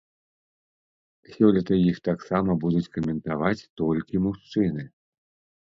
[1.33, 4.83] Сёлета іх таксама будуць каментаваць толькі мужчыны.